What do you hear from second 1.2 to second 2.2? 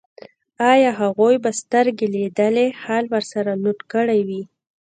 به سترګو